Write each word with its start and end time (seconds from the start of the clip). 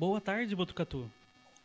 Boa 0.00 0.18
tarde, 0.18 0.56
Botucatu. 0.56 1.10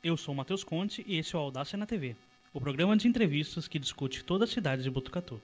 Eu 0.03 0.17
sou 0.17 0.33
o 0.33 0.37
Matheus 0.37 0.61
Conte 0.61 1.05
e 1.07 1.17
esse 1.17 1.33
é 1.33 1.39
o 1.39 1.41
Audácia 1.41 1.77
na 1.77 1.85
TV, 1.85 2.17
o 2.53 2.59
programa 2.59 2.97
de 2.97 3.07
entrevistas 3.07 3.65
que 3.65 3.79
discute 3.79 4.25
toda 4.25 4.43
a 4.43 4.47
cidade 4.47 4.83
de 4.83 4.89
Botucatu. 4.89 5.41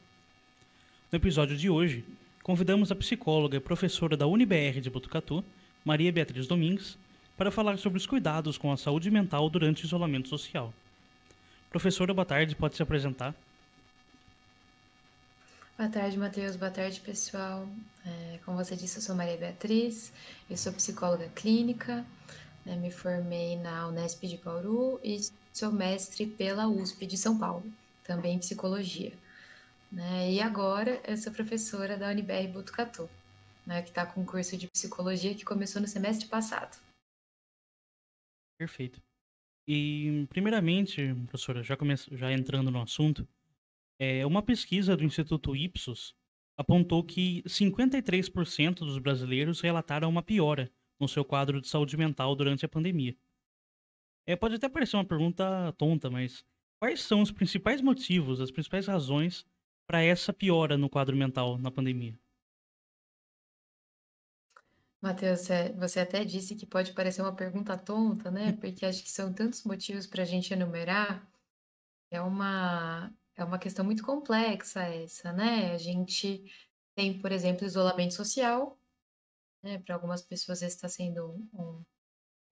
No 1.09 1.15
episódio 1.15 1.55
de 1.55 1.69
hoje, 1.69 2.03
convidamos 2.43 2.91
a 2.91 2.95
psicóloga 2.97 3.55
e 3.55 3.61
professora 3.61 4.17
da 4.17 4.27
UniBR 4.27 4.81
de 4.81 4.89
Botucatu, 4.89 5.41
Maria 5.85 6.11
Beatriz 6.11 6.47
Domingues, 6.47 6.97
para 7.37 7.49
falar 7.49 7.77
sobre 7.77 7.97
os 7.97 8.05
cuidados 8.05 8.57
com 8.57 8.73
a 8.73 8.75
saúde 8.75 9.09
mental 9.09 9.49
durante 9.49 9.85
o 9.85 9.87
isolamento 9.87 10.27
social. 10.27 10.73
Professora, 11.69 12.13
boa 12.13 12.25
tarde, 12.25 12.57
pode 12.57 12.75
se 12.75 12.83
apresentar? 12.83 13.33
Boa 15.77 15.89
tarde, 15.89 16.17
Matheus. 16.17 16.57
Boa 16.57 16.69
tarde, 16.71 16.99
pessoal. 16.99 17.65
É, 18.05 18.39
como 18.43 18.57
você 18.57 18.75
disse, 18.75 18.97
eu 18.97 19.01
sou 19.01 19.15
Maria 19.15 19.37
Beatriz, 19.37 20.11
eu 20.49 20.57
sou 20.57 20.73
psicóloga 20.73 21.29
clínica, 21.33 22.05
me 22.65 22.91
formei 22.91 23.57
na 23.57 23.87
Unesp 23.87 24.23
de 24.27 24.37
Bauru 24.37 24.99
e 25.03 25.19
sou 25.51 25.71
mestre 25.71 26.25
pela 26.25 26.67
USP 26.67 27.05
de 27.05 27.17
São 27.17 27.37
Paulo, 27.37 27.63
também 28.03 28.35
em 28.35 28.39
psicologia. 28.39 29.13
Né, 29.91 30.31
e 30.31 30.39
agora 30.39 31.01
eu 31.05 31.17
sou 31.17 31.33
professora 31.33 31.97
da 31.97 32.09
UniBR 32.09 32.47
Botucatu, 32.47 33.09
né, 33.65 33.81
que 33.81 33.89
está 33.89 34.05
com 34.05 34.21
um 34.21 34.25
curso 34.25 34.55
de 34.55 34.67
psicologia 34.69 35.35
que 35.35 35.43
começou 35.43 35.81
no 35.81 35.87
semestre 35.87 36.27
passado. 36.27 36.79
Perfeito. 38.57 39.01
E, 39.67 40.25
primeiramente, 40.29 41.13
professora, 41.27 41.61
já, 41.61 41.77
já 42.11 42.31
entrando 42.31 42.71
no 42.71 42.81
assunto, 42.81 43.27
é, 43.99 44.25
uma 44.25 44.41
pesquisa 44.41 44.95
do 44.95 45.03
Instituto 45.03 45.55
Ipsos 45.55 46.15
apontou 46.57 47.03
que 47.03 47.43
53% 47.43 48.79
dos 48.79 48.97
brasileiros 48.97 49.61
relataram 49.61 50.09
uma 50.09 50.23
piora 50.23 50.71
no 51.01 51.07
seu 51.07 51.25
quadro 51.25 51.59
de 51.59 51.67
saúde 51.67 51.97
mental 51.97 52.35
durante 52.35 52.63
a 52.63 52.69
pandemia. 52.69 53.17
É, 54.25 54.35
pode 54.35 54.55
até 54.55 54.69
parecer 54.69 54.95
uma 54.95 55.05
pergunta 55.05 55.73
tonta, 55.77 56.09
mas 56.09 56.45
quais 56.79 57.01
são 57.01 57.21
os 57.21 57.31
principais 57.31 57.81
motivos, 57.81 58.39
as 58.39 58.51
principais 58.51 58.85
razões 58.85 59.45
para 59.87 60.01
essa 60.01 60.31
piora 60.31 60.77
no 60.77 60.89
quadro 60.89 61.17
mental 61.17 61.57
na 61.57 61.71
pandemia? 61.71 62.17
Matheus, 65.01 65.47
você 65.79 65.99
até 65.99 66.23
disse 66.23 66.55
que 66.55 66.65
pode 66.65 66.93
parecer 66.93 67.23
uma 67.23 67.35
pergunta 67.35 67.75
tonta, 67.75 68.29
né? 68.29 68.53
Porque 68.53 68.85
acho 68.85 69.03
que 69.03 69.09
são 69.09 69.33
tantos 69.33 69.63
motivos 69.63 70.05
para 70.05 70.21
a 70.21 70.25
gente 70.25 70.53
enumerar. 70.53 71.27
É 72.11 72.21
uma, 72.21 73.11
é 73.35 73.43
uma 73.43 73.57
questão 73.57 73.83
muito 73.83 74.03
complexa 74.03 74.83
essa, 74.83 75.33
né? 75.33 75.73
A 75.73 75.77
gente 75.79 76.45
tem, 76.93 77.19
por 77.19 77.31
exemplo, 77.31 77.65
isolamento 77.65 78.13
social, 78.13 78.77
né? 79.63 79.79
Para 79.79 79.95
algumas 79.95 80.21
pessoas 80.21 80.61
está 80.61 80.87
sendo 80.89 81.31
um, 81.31 81.49
um, 81.53 81.85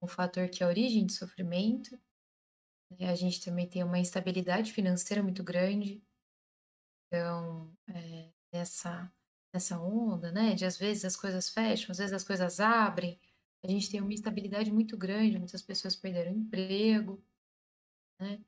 um, 0.02 0.06
fator 0.06 0.48
que 0.48 0.62
é 0.62 0.66
a 0.66 0.68
origem 0.68 1.06
de 1.06 1.12
sofrimento. 1.12 1.98
Né? 2.90 3.08
A 3.08 3.14
gente 3.14 3.44
também 3.44 3.68
tem 3.68 3.82
uma 3.82 3.98
instabilidade 3.98 4.72
financeira 4.72 5.22
muito 5.22 5.42
grande. 5.42 6.02
Então, 7.06 7.72
é, 7.88 8.30
nessa, 8.52 9.12
nessa 9.52 9.80
onda, 9.80 10.30
né? 10.30 10.54
De 10.54 10.64
às 10.64 10.76
vezes 10.76 11.04
as 11.04 11.16
coisas 11.16 11.48
fecham, 11.48 11.90
às 11.90 11.98
vezes 11.98 12.12
as 12.12 12.24
coisas 12.24 12.60
abrem. 12.60 13.20
A 13.62 13.68
gente 13.68 13.90
tem 13.90 14.00
uma 14.00 14.12
instabilidade 14.12 14.72
muito 14.72 14.96
grande, 14.96 15.38
muitas 15.38 15.60
pessoas 15.60 15.94
perderam 15.94 16.32
emprego, 16.32 17.22
né? 18.18 18.42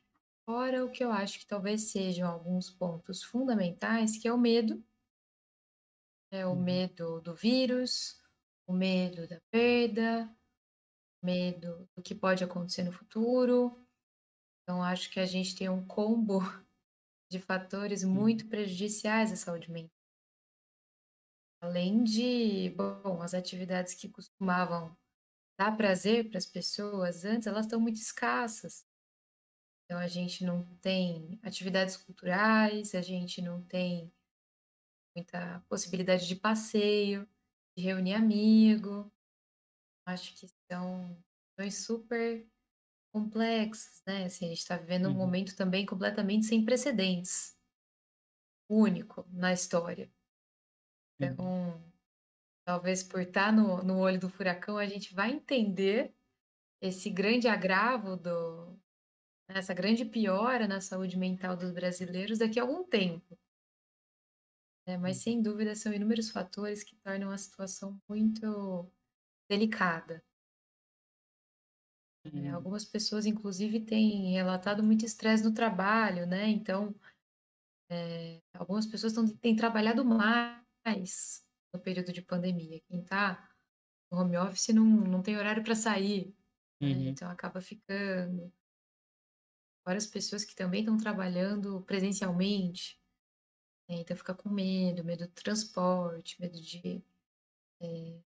Fora 0.44 0.84
o 0.84 0.90
que 0.90 1.04
eu 1.04 1.12
acho 1.12 1.38
que 1.38 1.46
talvez 1.46 1.90
sejam 1.90 2.28
alguns 2.28 2.68
pontos 2.70 3.22
fundamentais, 3.22 4.16
que 4.16 4.26
é 4.26 4.32
o 4.32 4.38
medo, 4.38 4.82
é 6.30 6.46
o 6.46 6.50
uhum. 6.50 6.62
medo 6.62 7.20
do 7.20 7.34
vírus, 7.34 8.21
o 8.66 8.72
medo 8.72 9.26
da 9.28 9.40
perda, 9.50 10.34
medo 11.22 11.88
do 11.96 12.02
que 12.02 12.14
pode 12.14 12.42
acontecer 12.42 12.82
no 12.82 12.92
futuro. 12.92 13.78
Então, 14.62 14.82
acho 14.82 15.10
que 15.10 15.20
a 15.20 15.26
gente 15.26 15.56
tem 15.56 15.68
um 15.68 15.86
combo 15.86 16.38
de 17.30 17.38
fatores 17.38 18.04
muito 18.04 18.48
prejudiciais 18.48 19.32
à 19.32 19.36
saúde 19.36 19.70
mental. 19.70 19.90
Além 21.62 22.02
de, 22.02 22.70
bom, 22.70 23.22
as 23.22 23.34
atividades 23.34 23.94
que 23.94 24.08
costumavam 24.08 24.96
dar 25.58 25.76
prazer 25.76 26.28
para 26.28 26.38
as 26.38 26.46
pessoas 26.46 27.24
antes, 27.24 27.46
elas 27.46 27.66
estão 27.66 27.80
muito 27.80 28.00
escassas. 28.00 28.84
Então, 29.84 29.98
a 29.98 30.08
gente 30.08 30.44
não 30.44 30.64
tem 30.76 31.38
atividades 31.42 31.96
culturais, 31.96 32.94
a 32.94 33.02
gente 33.02 33.40
não 33.40 33.62
tem 33.62 34.12
muita 35.14 35.60
possibilidade 35.68 36.26
de 36.26 36.34
passeio, 36.34 37.28
de 37.76 37.82
reunir 37.82 38.14
amigo. 38.14 39.10
Acho 40.06 40.34
que 40.34 40.48
são 40.70 41.16
questões 41.56 41.84
super 41.84 42.46
complexas, 43.12 44.02
né? 44.06 44.24
Assim, 44.24 44.46
a 44.46 44.48
gente 44.48 44.58
está 44.58 44.76
vivendo 44.76 45.06
um 45.06 45.12
uhum. 45.12 45.16
momento 45.16 45.54
também 45.54 45.84
completamente 45.86 46.46
sem 46.46 46.64
precedentes, 46.64 47.56
único 48.68 49.26
na 49.30 49.52
história. 49.52 50.10
Então, 51.20 51.44
uhum. 51.44 51.92
talvez 52.64 53.02
por 53.02 53.20
estar 53.20 53.52
no, 53.52 53.82
no 53.82 53.98
olho 53.98 54.18
do 54.18 54.28
furacão, 54.28 54.76
a 54.76 54.86
gente 54.86 55.14
vai 55.14 55.30
entender 55.30 56.12
esse 56.80 57.08
grande 57.10 57.46
agravo 57.46 58.16
do, 58.16 58.76
essa 59.48 59.74
grande 59.74 60.04
piora 60.04 60.66
na 60.66 60.80
saúde 60.80 61.16
mental 61.16 61.56
dos 61.56 61.70
brasileiros 61.70 62.38
daqui 62.38 62.58
a 62.58 62.62
algum 62.62 62.84
tempo. 62.84 63.38
É, 64.86 64.96
mas, 64.96 65.18
sem 65.18 65.40
dúvida, 65.40 65.74
são 65.74 65.92
inúmeros 65.92 66.30
fatores 66.30 66.82
que 66.82 66.96
tornam 66.96 67.30
a 67.30 67.38
situação 67.38 68.00
muito 68.08 68.90
delicada. 69.48 70.22
É, 72.24 72.50
algumas 72.50 72.84
pessoas, 72.84 73.26
inclusive, 73.26 73.80
têm 73.80 74.32
relatado 74.32 74.82
muito 74.82 75.04
estresse 75.04 75.42
no 75.42 75.52
trabalho, 75.52 76.26
né? 76.26 76.48
Então, 76.48 76.94
é, 77.90 78.40
algumas 78.54 78.86
pessoas 78.86 79.12
tão, 79.12 79.26
têm 79.26 79.56
trabalhado 79.56 80.04
mais 80.04 81.44
no 81.74 81.80
período 81.80 82.12
de 82.12 82.22
pandemia. 82.22 82.80
Quem 82.88 83.00
está 83.00 83.48
no 84.10 84.18
home 84.18 84.36
office 84.36 84.68
não, 84.68 84.84
não 84.84 85.22
tem 85.22 85.36
horário 85.36 85.64
para 85.64 85.74
sair, 85.74 86.34
né? 86.80 86.88
uhum. 86.88 87.04
né? 87.04 87.10
então 87.10 87.28
acaba 87.28 87.60
ficando 87.60 88.52
várias 89.84 90.06
pessoas 90.06 90.44
que 90.44 90.54
também 90.54 90.80
estão 90.80 90.96
trabalhando 90.96 91.82
presencialmente? 91.82 93.01
Então 94.00 94.16
fica 94.16 94.34
com 94.34 94.48
medo, 94.48 95.04
medo 95.04 95.26
do 95.26 95.32
transporte, 95.32 96.40
medo 96.40 96.60
de 96.60 97.02
é, 97.80 98.20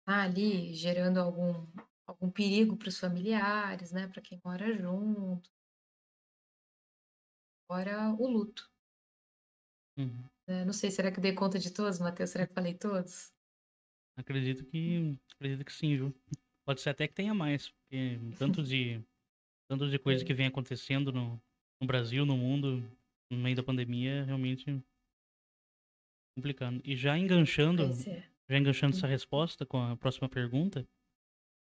estar 0.00 0.22
ali 0.24 0.74
gerando 0.74 1.18
algum, 1.18 1.66
algum 2.06 2.30
perigo 2.30 2.76
para 2.76 2.88
os 2.88 2.98
familiares, 2.98 3.92
né? 3.92 4.08
Para 4.08 4.22
quem 4.22 4.40
mora 4.44 4.76
junto. 4.76 5.50
Agora 7.68 8.10
o 8.18 8.26
luto. 8.26 8.68
Uhum. 9.96 10.24
É, 10.48 10.64
não 10.64 10.72
sei, 10.72 10.90
será 10.90 11.12
que 11.12 11.20
dei 11.20 11.34
conta 11.34 11.58
de 11.58 11.70
todos, 11.72 12.00
Matheus? 12.00 12.30
Será 12.30 12.46
que 12.46 12.54
falei 12.54 12.74
todos? 12.74 13.32
Acredito 14.16 14.64
que 14.66 15.16
acredito 15.34 15.64
que 15.64 15.72
sim, 15.72 15.96
viu? 15.96 16.14
Pode 16.64 16.80
ser 16.80 16.90
até 16.90 17.06
que 17.06 17.14
tenha 17.14 17.32
mais, 17.32 17.68
porque 17.68 18.18
tanto 18.38 18.62
de 18.62 19.00
tanto 19.68 19.88
de 19.88 19.98
coisa 20.00 20.24
que 20.24 20.34
vem 20.34 20.46
acontecendo 20.46 21.12
no, 21.12 21.40
no 21.80 21.86
Brasil, 21.86 22.26
no 22.26 22.36
mundo, 22.36 22.82
no 23.30 23.38
meio 23.38 23.56
da 23.56 23.62
pandemia, 23.62 24.24
realmente 24.24 24.82
complicando. 26.36 26.80
E 26.84 26.96
já 26.96 27.16
enganchando, 27.16 27.84
é. 27.84 28.28
já 28.48 28.58
enganchando 28.58 28.96
essa 28.96 29.06
resposta 29.06 29.64
com 29.64 29.80
a 29.80 29.96
próxima 29.96 30.28
pergunta, 30.28 30.86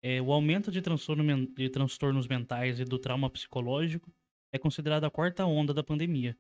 é, 0.03 0.21
o 0.21 0.33
aumento 0.33 0.71
de, 0.71 0.83
transtorno, 0.83 1.47
de 1.47 1.69
transtornos 1.71 2.29
mentais 2.29 2.79
e 2.79 2.85
do 2.85 2.99
trauma 2.99 3.31
psicológico 3.31 4.13
é 4.53 4.59
considerado 4.59 5.05
a 5.05 5.11
quarta 5.11 5.45
onda 5.45 5.73
da 5.73 5.83
pandemia. 5.83 6.37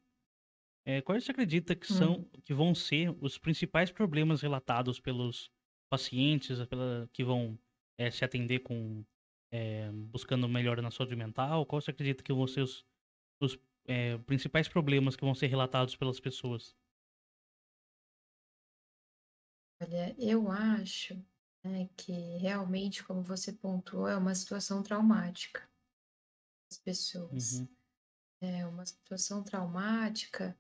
É, 0.84 1.00
quais 1.00 1.24
você 1.24 1.32
acredita 1.32 1.74
que 1.74 1.86
são, 1.86 2.20
hum. 2.20 2.30
que 2.44 2.54
vão 2.54 2.74
ser 2.74 3.14
os 3.20 3.38
principais 3.38 3.90
problemas 3.90 4.40
relatados 4.40 5.00
pelos 5.00 5.50
pacientes, 5.90 6.64
pela, 6.66 7.08
que 7.12 7.24
vão 7.24 7.58
é, 7.98 8.10
se 8.10 8.24
atender 8.24 8.60
com 8.60 9.04
é, 9.52 9.90
buscando 9.92 10.48
melhora 10.48 10.80
na 10.80 10.90
saúde 10.90 11.16
mental? 11.16 11.66
Qual 11.66 11.80
você 11.80 11.90
acredita 11.90 12.22
que 12.22 12.32
vão 12.32 12.46
ser 12.46 12.60
os, 12.60 12.84
os 13.40 13.58
é, 13.86 14.18
principais 14.18 14.68
problemas 14.68 15.16
que 15.16 15.24
vão 15.24 15.34
ser 15.34 15.46
relatados 15.46 15.96
pelas 15.96 16.20
pessoas? 16.20 16.76
Olha, 19.82 20.14
eu 20.18 20.50
acho 20.50 21.14
né, 21.64 21.88
que 21.96 22.12
realmente, 22.38 23.04
como 23.04 23.22
você 23.22 23.52
pontuou, 23.52 24.08
é 24.08 24.16
uma 24.16 24.34
situação 24.34 24.82
traumática 24.82 25.68
das 26.70 26.78
pessoas. 26.78 27.60
Uhum. 27.60 27.68
É 28.42 28.66
uma 28.66 28.84
situação 28.84 29.42
traumática, 29.42 30.58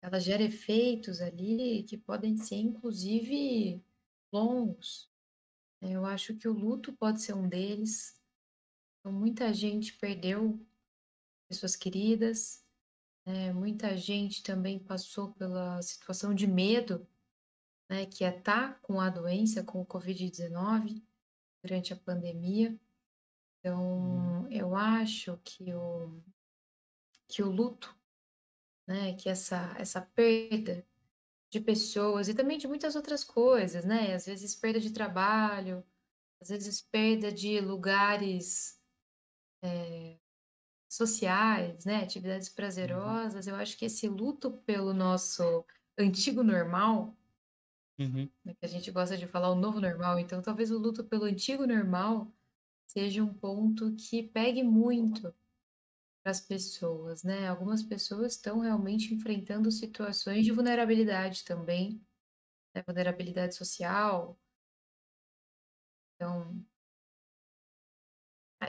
ela 0.00 0.18
gera 0.18 0.42
efeitos 0.42 1.20
ali 1.20 1.84
que 1.84 1.96
podem 1.96 2.36
ser, 2.36 2.56
inclusive, 2.56 3.82
longos. 4.32 5.10
Eu 5.80 6.04
acho 6.04 6.36
que 6.36 6.48
o 6.48 6.52
luto 6.52 6.92
pode 6.92 7.22
ser 7.22 7.34
um 7.34 7.48
deles, 7.48 8.20
então, 9.02 9.12
muita 9.12 9.52
gente 9.52 9.98
perdeu 9.98 10.64
pessoas 11.48 11.74
queridas, 11.74 12.61
né? 13.26 13.52
muita 13.52 13.96
gente 13.96 14.42
também 14.42 14.78
passou 14.78 15.32
pela 15.32 15.80
situação 15.82 16.34
de 16.34 16.46
medo, 16.46 17.06
né? 17.88 18.06
que 18.06 18.24
é 18.24 18.36
estar 18.36 18.74
tá 18.74 18.78
com 18.80 19.00
a 19.00 19.08
doença, 19.08 19.64
com 19.64 19.80
o 19.80 19.86
Covid-19, 19.86 21.02
durante 21.62 21.92
a 21.92 21.96
pandemia. 21.96 22.78
Então, 23.60 24.48
eu 24.50 24.74
acho 24.74 25.38
que 25.44 25.72
o, 25.72 26.20
que 27.28 27.42
o 27.42 27.50
luto, 27.50 27.96
né, 28.86 29.14
que 29.14 29.28
essa, 29.28 29.72
essa 29.78 30.00
perda 30.00 30.84
de 31.52 31.60
pessoas 31.60 32.28
e 32.28 32.34
também 32.34 32.58
de 32.58 32.66
muitas 32.66 32.96
outras 32.96 33.22
coisas, 33.22 33.84
né? 33.84 34.14
Às 34.14 34.24
vezes 34.24 34.56
perda 34.56 34.80
de 34.80 34.90
trabalho, 34.90 35.84
às 36.40 36.48
vezes 36.48 36.80
perda 36.80 37.30
de 37.30 37.60
lugares 37.60 38.80
é, 39.62 40.18
sociais, 40.96 41.84
né? 41.84 42.02
Atividades 42.02 42.48
Uhum. 42.82 43.18
prazerosas. 43.28 43.46
Eu 43.46 43.56
acho 43.56 43.76
que 43.78 43.84
esse 43.86 44.08
luto 44.08 44.50
pelo 44.66 44.92
nosso 44.94 45.64
antigo 45.98 46.42
normal, 46.42 47.16
Uhum. 47.98 48.32
né, 48.44 48.54
que 48.54 48.64
a 48.64 48.68
gente 48.68 48.90
gosta 48.90 49.16
de 49.16 49.26
falar 49.26 49.50
o 49.50 49.54
novo 49.54 49.80
normal, 49.80 50.18
então 50.18 50.42
talvez 50.42 50.70
o 50.70 50.78
luto 50.78 51.04
pelo 51.04 51.24
antigo 51.24 51.66
normal 51.66 52.32
seja 52.86 53.22
um 53.24 53.34
ponto 53.34 53.94
que 53.96 54.22
pegue 54.22 54.62
muito 54.62 55.34
para 56.22 56.32
as 56.32 56.40
pessoas, 56.40 57.22
né? 57.24 57.48
Algumas 57.48 57.82
pessoas 57.82 58.34
estão 58.34 58.60
realmente 58.60 59.14
enfrentando 59.14 59.70
situações 59.72 60.44
de 60.44 60.52
vulnerabilidade 60.52 61.44
também, 61.44 62.06
né? 62.74 62.82
Vulnerabilidade 62.86 63.56
social, 63.56 64.41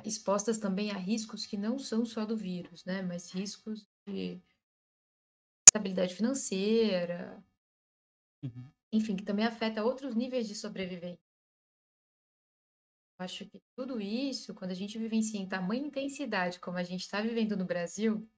expostas 0.06 0.58
também 0.60 0.92
a 0.92 0.98
riscos 0.98 1.46
que 1.46 1.58
não 1.58 1.78
são 1.80 2.06
só 2.06 2.26
do 2.26 2.36
vírus, 2.38 2.86
né? 2.86 3.02
Mas 3.02 3.32
riscos 3.32 3.88
de 4.08 4.42
estabilidade 5.68 6.16
financeira, 6.16 7.44
Uhum. 8.44 8.74
enfim, 8.94 9.16
que 9.18 9.26
também 9.26 9.46
afeta 9.46 9.84
outros 9.84 10.16
níveis 10.16 10.48
de 10.48 10.56
sobrevivência. 10.56 11.20
Acho 13.18 13.50
que 13.50 13.60
tudo 13.76 14.00
isso, 14.00 14.54
quando 14.54 14.70
a 14.72 14.76
gente 14.76 14.98
vivencia 15.00 15.40
em 15.40 15.48
tamanha 15.50 15.82
intensidade 15.88 16.60
como 16.60 16.78
a 16.78 16.84
gente 16.84 17.02
está 17.02 17.22
vivendo 17.22 17.58
no 17.58 17.66
Brasil, 17.66 18.30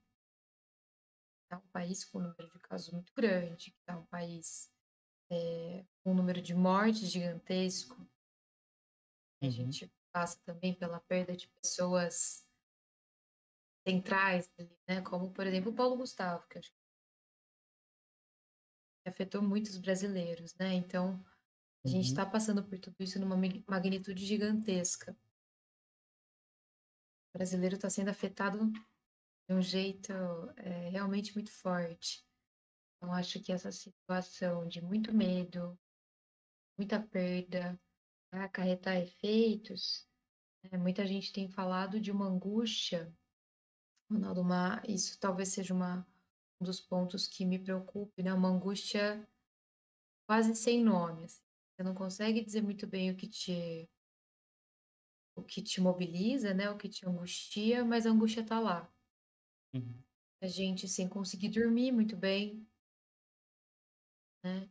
é 1.50 1.56
um 1.56 1.68
país 1.69 2.03
com 2.06 2.19
um 2.19 2.21
número 2.23 2.50
de 2.50 2.59
casos 2.59 2.91
muito 2.94 3.11
grande, 3.15 3.71
que 3.71 3.77
é 3.88 3.95
um 3.95 4.06
país 4.06 4.71
é, 5.31 5.85
com 6.03 6.11
um 6.11 6.15
número 6.15 6.41
de 6.41 6.56
mortes 6.56 7.11
gigantesco. 7.11 8.07
A 9.41 9.47
Uhum. 9.47 9.50
gente 9.50 9.91
passa 10.15 10.41
também 10.45 10.73
pela 10.73 11.01
perda 11.01 11.35
de 11.35 11.50
pessoas 11.50 12.47
centrais, 13.85 14.50
né? 14.88 15.01
Como, 15.01 15.33
por 15.33 15.45
exemplo, 15.45 15.73
o 15.73 15.75
Paulo 15.75 15.97
Gustavo, 15.97 16.47
que 16.47 16.57
acho 16.57 16.71
que 16.71 16.77
afetou 19.09 19.41
muitos 19.41 19.77
brasileiros, 19.77 20.56
né? 20.56 20.73
Então, 20.73 21.21
a 21.83 21.89
gente 21.89 22.06
Uhum. 22.06 22.12
está 22.12 22.25
passando 22.25 22.63
por 22.63 22.79
tudo 22.79 22.95
isso 23.01 23.19
numa 23.19 23.35
magnitude 23.67 24.25
gigantesca. 24.25 25.19
O 27.33 27.38
brasileiro 27.38 27.75
está 27.75 27.89
sendo 27.89 28.09
afetado 28.09 28.71
de 28.71 29.53
um 29.53 29.61
jeito 29.61 30.13
é, 30.56 30.91
realmente 30.91 31.35
muito 31.35 31.51
forte. 31.51 32.25
Então, 32.95 33.13
acho 33.13 33.44
que 33.44 33.51
essa 33.51 33.69
situação 33.69 34.65
de 34.65 34.81
muito 34.81 35.13
medo, 35.13 35.77
muita 36.77 37.06
perda, 37.06 37.77
acarretar 38.43 38.97
efeitos. 38.97 40.07
né? 40.71 40.77
Muita 40.77 41.05
gente 41.05 41.31
tem 41.33 41.49
falado 41.49 41.99
de 41.99 42.11
uma 42.11 42.25
angústia, 42.27 43.13
Ronaldo, 44.11 44.41
uma, 44.41 44.81
isso 44.87 45.19
talvez 45.19 45.49
seja 45.49 45.73
uma, 45.73 46.07
um 46.61 46.65
dos 46.65 46.79
pontos 46.79 47.27
que 47.27 47.45
me 47.45 47.59
preocupe, 47.59 48.21
né? 48.23 48.33
Uma 48.33 48.49
angústia 48.49 49.27
quase 50.27 50.55
sem 50.55 50.83
nome. 50.83 51.25
assim. 51.25 51.41
Você 51.75 51.83
não 51.83 51.93
consegue 51.93 52.43
dizer 52.43 52.61
muito 52.61 52.87
bem 52.87 53.11
o 53.11 53.17
que 53.17 53.27
te 53.27 53.89
o 55.37 55.43
que 55.43 55.61
te 55.61 55.81
mobiliza, 55.81 56.53
né? 56.53 56.69
O 56.69 56.77
que 56.77 56.87
te 56.87 57.05
angustia, 57.07 57.83
mas 57.83 58.05
a 58.05 58.09
angústia 58.09 58.41
está 58.41 58.59
lá. 58.59 58.91
Uhum. 59.73 60.03
A 60.41 60.47
gente 60.47 60.87
sem 60.87 61.09
conseguir 61.09 61.49
dormir 61.49 61.91
muito 61.91 62.15
bem, 62.15 62.65
né? 64.43 64.63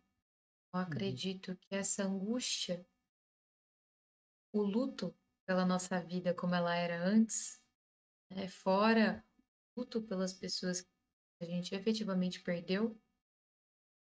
Eu 0.73 0.81
Uhum. 0.81 0.83
acredito 0.83 1.57
que 1.57 1.75
essa 1.75 2.05
angústia, 2.05 2.87
o 4.55 4.63
luto 4.63 5.15
pela 5.45 5.67
nossa 5.67 6.01
vida 6.01 6.33
como 6.33 6.55
ela 6.55 6.75
era 6.77 7.05
antes, 7.05 7.61
né? 8.31 8.49
Fora 8.49 9.25
o 9.75 9.81
luto 9.81 10.01
pelas 10.03 10.33
pessoas 10.33 10.81
que 10.81 10.89
a 11.43 11.45
gente 11.45 11.75
efetivamente 11.75 12.41
perdeu, 12.41 12.97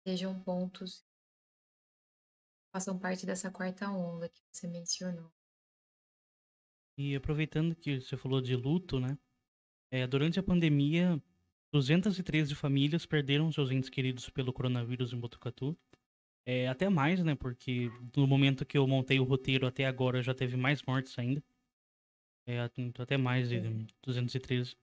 sejam 0.06 0.38
pontos 0.44 1.06
que 2.60 2.70
façam 2.74 3.00
parte 3.00 3.26
dessa 3.26 3.50
quarta 3.50 3.90
onda 3.90 4.28
que 4.28 4.42
você 4.52 4.68
mencionou. 4.68 5.32
E 6.98 7.16
aproveitando 7.16 7.76
que 7.76 8.02
você 8.02 8.18
falou 8.18 8.42
de 8.42 8.56
luto, 8.56 9.00
né? 9.00 9.18
É, 9.90 10.06
durante 10.06 10.40
a 10.40 10.44
pandemia, 10.44 11.22
213 11.72 12.54
famílias 12.54 13.06
perderam 13.06 13.52
seus 13.52 13.72
entes 13.72 13.90
queridos 13.90 14.30
pelo 14.30 14.52
coronavírus 14.52 15.14
em 15.14 15.20
Botucatu. 15.20 15.78
É, 16.46 16.68
até 16.68 16.90
mais, 16.90 17.24
né? 17.24 17.36
Porque 17.36 17.90
no 18.16 18.28
momento 18.28 18.66
que 18.66 18.78
eu 18.78 18.88
montei 18.88 19.20
o 19.20 19.24
roteiro 19.24 19.68
até 19.68 19.86
agora 19.86 20.22
já 20.22 20.34
teve 20.34 20.58
mais 20.58 20.82
mortes 20.84 21.18
ainda. 21.18 21.44
É, 22.46 22.60
até 23.00 23.18
mais 23.18 23.50
de 23.50 23.58
Uhum. 23.60 23.88
213. 24.04 24.76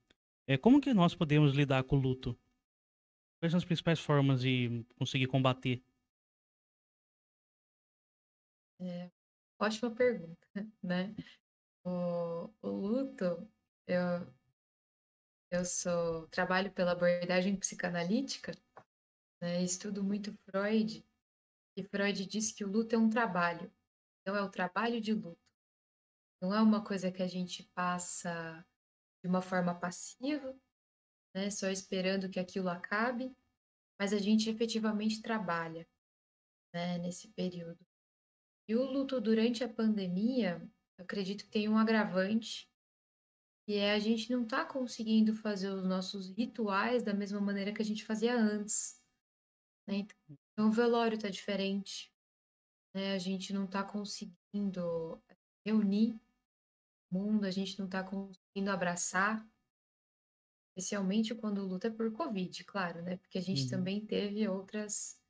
É, 0.46 0.56
como 0.56 0.80
que 0.80 0.94
nós 0.94 1.14
podemos 1.14 1.52
lidar 1.54 1.82
com 1.84 1.96
o 1.96 2.00
luto? 2.00 2.38
Quais 3.40 3.50
são 3.52 3.58
as 3.58 3.64
principais 3.64 3.98
formas 4.00 4.40
de 4.40 4.84
conseguir 4.96 5.26
combater? 5.26 5.82
Ótima 9.60 9.94
pergunta, 9.94 10.46
né? 10.82 11.14
O, 11.84 12.50
o 12.62 12.68
luto, 12.70 13.48
eu, 13.86 14.34
eu 15.50 15.64
sou 15.64 16.26
trabalho 16.28 16.72
pela 16.72 16.92
abordagem 16.92 17.56
psicanalítica, 17.56 18.52
né? 19.42 19.62
Estudo 19.62 20.04
muito 20.04 20.34
Freud, 20.46 21.04
e 21.78 21.84
Freud 21.84 22.26
diz 22.26 22.50
que 22.52 22.64
o 22.64 22.68
luto 22.68 22.94
é 22.94 22.98
um 22.98 23.08
trabalho. 23.08 23.72
Então 24.20 24.34
é 24.34 24.42
o 24.42 24.50
trabalho 24.50 25.00
de 25.00 25.14
luto. 25.14 25.38
Não 26.40 26.54
é 26.54 26.60
uma 26.60 26.84
coisa 26.84 27.10
que 27.10 27.22
a 27.22 27.26
gente 27.28 27.62
passa 27.74 28.64
de 29.22 29.28
uma 29.28 29.40
forma 29.40 29.74
passiva, 29.74 30.56
né? 31.34 31.50
Só 31.50 31.68
esperando 31.68 32.28
que 32.28 32.40
aquilo 32.40 32.68
acabe, 32.68 33.34
mas 33.98 34.12
a 34.12 34.18
gente 34.18 34.50
efetivamente 34.50 35.22
trabalha, 35.22 35.86
né? 36.72 36.98
Nesse 36.98 37.28
período. 37.28 37.84
E 38.68 38.74
o 38.74 38.84
luto 38.84 39.20
durante 39.20 39.64
a 39.64 39.68
pandemia, 39.68 40.60
eu 40.98 41.04
acredito 41.04 41.44
que 41.44 41.50
tem 41.50 41.68
um 41.68 41.78
agravante, 41.78 42.70
que 43.66 43.74
é 43.74 43.92
a 43.92 43.98
gente 43.98 44.30
não 44.30 44.46
tá 44.46 44.64
conseguindo 44.64 45.34
fazer 45.34 45.70
os 45.70 45.84
nossos 45.84 46.28
rituais 46.28 47.02
da 47.02 47.14
mesma 47.14 47.40
maneira 47.40 47.72
que 47.72 47.82
a 47.82 47.84
gente 47.84 48.04
fazia 48.04 48.36
antes, 48.36 49.02
né? 49.86 49.96
Então 49.98 50.37
o 50.66 50.70
velório 50.72 51.18
tá 51.18 51.28
diferente, 51.28 52.12
né? 52.94 53.14
A 53.14 53.18
gente 53.18 53.52
não 53.52 53.66
tá 53.66 53.82
conseguindo 53.84 55.22
reunir 55.64 56.20
o 57.10 57.18
mundo, 57.18 57.44
a 57.46 57.50
gente 57.50 57.78
não 57.78 57.88
tá 57.88 58.02
conseguindo 58.04 58.70
abraçar, 58.70 59.46
especialmente 60.76 61.34
quando 61.34 61.58
o 61.58 61.66
luto 61.66 61.86
é 61.86 61.90
por 61.90 62.12
Covid, 62.12 62.64
claro, 62.64 63.02
né? 63.02 63.16
Porque 63.18 63.38
a 63.38 63.42
gente 63.42 63.64
Uhum. 63.64 63.70
também 63.70 64.04
teve 64.06 64.48
outras 64.48 65.20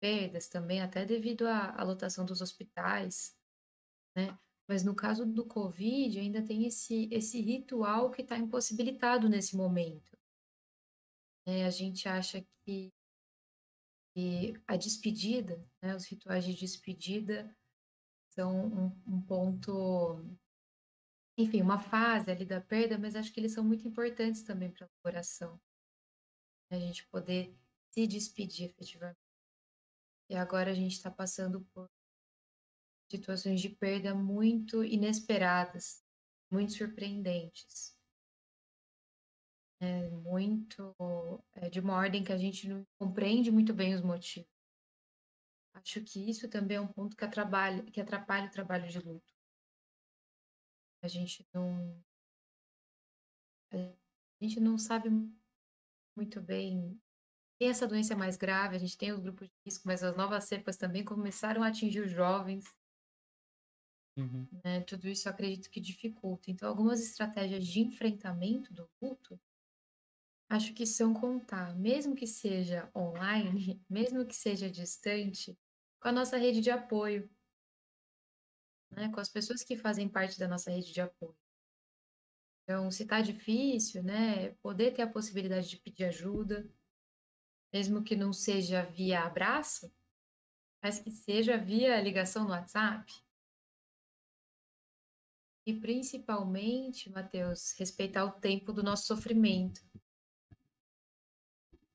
perdas 0.00 0.48
também, 0.48 0.80
até 0.82 1.04
devido 1.04 1.46
à, 1.46 1.80
à 1.80 1.82
lotação 1.84 2.24
dos 2.24 2.40
hospitais, 2.40 3.36
né? 4.16 4.38
Mas 4.68 4.84
no 4.84 4.94
caso 4.94 5.26
do 5.26 5.46
Covid, 5.46 6.18
ainda 6.18 6.42
tem 6.42 6.66
esse, 6.66 7.08
esse 7.12 7.40
ritual 7.40 8.10
que 8.10 8.22
está 8.22 8.38
impossibilitado 8.38 9.28
nesse 9.28 9.56
momento. 9.56 10.16
né? 11.46 11.64
a 11.64 11.70
gente 11.70 12.08
acha 12.08 12.44
que, 12.64 12.92
que 14.14 14.54
a 14.66 14.76
despedida, 14.76 15.62
né? 15.82 15.94
os 15.94 16.06
rituais 16.06 16.44
de 16.44 16.54
despedida, 16.54 17.54
são 18.30 18.66
um, 18.66 19.14
um 19.14 19.20
ponto, 19.20 20.24
enfim, 21.36 21.60
uma 21.60 21.80
fase 21.80 22.30
ali 22.30 22.44
da 22.44 22.60
perda, 22.60 22.96
mas 22.96 23.16
acho 23.16 23.32
que 23.32 23.40
eles 23.40 23.52
são 23.52 23.64
muito 23.64 23.86
importantes 23.86 24.42
também 24.42 24.70
para 24.70 24.86
a 24.86 24.88
elaboração. 24.88 25.60
A 26.70 26.78
gente 26.78 27.06
poder 27.08 27.56
se 27.90 28.06
despedir 28.06 28.70
efetivamente. 28.70 29.18
E 30.30 30.36
agora 30.36 30.70
a 30.70 30.74
gente 30.74 30.92
está 30.92 31.10
passando 31.10 31.60
por 31.72 31.88
situações 33.10 33.60
de 33.60 33.68
perda 33.68 34.14
muito 34.14 34.82
inesperadas, 34.82 36.02
muito 36.50 36.72
surpreendentes. 36.72 37.93
É 39.84 40.08
muito 40.08 40.94
é 41.54 41.68
de 41.68 41.78
uma 41.80 41.94
ordem 41.94 42.24
que 42.24 42.32
a 42.32 42.38
gente 42.38 42.68
não 42.68 42.86
compreende 42.98 43.50
muito 43.50 43.74
bem 43.74 43.94
os 43.94 44.00
motivos. 44.00 44.48
Acho 45.74 46.00
que 46.02 46.30
isso 46.30 46.48
também 46.48 46.78
é 46.78 46.80
um 46.80 46.86
ponto 46.86 47.16
que 47.16 47.24
atrapalha, 47.24 47.82
que 47.84 48.00
atrapalha 48.00 48.46
o 48.46 48.50
trabalho 48.50 48.88
de 48.88 48.98
luto. 48.98 49.32
A 51.02 51.08
gente 51.08 51.46
não 51.52 52.02
a 53.72 53.76
gente 54.40 54.60
não 54.60 54.78
sabe 54.78 55.10
muito 56.16 56.40
bem 56.40 56.98
tem 57.58 57.68
essa 57.68 57.86
doença 57.86 58.16
mais 58.16 58.36
grave, 58.36 58.76
a 58.76 58.78
gente 58.78 58.98
tem 58.98 59.12
os 59.12 59.20
grupos 59.20 59.48
de 59.48 59.54
risco, 59.64 59.86
mas 59.86 60.02
as 60.02 60.16
novas 60.16 60.44
cepas 60.44 60.76
também 60.76 61.04
começaram 61.04 61.62
a 61.62 61.68
atingir 61.68 62.00
os 62.00 62.10
jovens. 62.10 62.64
Uhum. 64.16 64.46
né? 64.62 64.80
Tudo 64.82 65.08
isso 65.08 65.28
acredito 65.28 65.70
que 65.70 65.80
dificulta. 65.80 66.50
Então, 66.50 66.68
algumas 66.68 67.00
estratégias 67.00 67.66
de 67.66 67.80
enfrentamento 67.80 68.72
do 68.72 68.88
luto, 69.02 69.40
acho 70.48 70.74
que 70.74 70.86
são 70.86 71.14
contar, 71.14 71.76
mesmo 71.76 72.14
que 72.14 72.26
seja 72.26 72.90
online, 72.94 73.82
mesmo 73.88 74.26
que 74.26 74.34
seja 74.34 74.70
distante, 74.70 75.58
com 76.00 76.08
a 76.08 76.12
nossa 76.12 76.36
rede 76.36 76.60
de 76.60 76.70
apoio, 76.70 77.30
né? 78.90 79.10
Com 79.10 79.20
as 79.20 79.28
pessoas 79.28 79.62
que 79.62 79.76
fazem 79.76 80.08
parte 80.08 80.38
da 80.38 80.48
nossa 80.48 80.70
rede 80.70 80.92
de 80.92 81.00
apoio. 81.00 81.36
Então, 82.62 82.90
se 82.90 83.06
tá 83.06 83.20
difícil, 83.20 84.02
né, 84.02 84.50
poder 84.62 84.92
ter 84.92 85.02
a 85.02 85.10
possibilidade 85.10 85.68
de 85.68 85.76
pedir 85.76 86.04
ajuda, 86.04 86.66
mesmo 87.72 88.02
que 88.02 88.16
não 88.16 88.32
seja 88.32 88.82
via 88.82 89.20
abraço, 89.20 89.92
mas 90.82 90.98
que 90.98 91.10
seja 91.10 91.58
via 91.58 92.00
ligação 92.00 92.44
no 92.44 92.50
WhatsApp. 92.50 93.12
E 95.66 95.74
principalmente, 95.80 97.10
Matheus, 97.10 97.72
respeitar 97.78 98.24
o 98.24 98.32
tempo 98.40 98.72
do 98.72 98.82
nosso 98.82 99.06
sofrimento. 99.06 99.80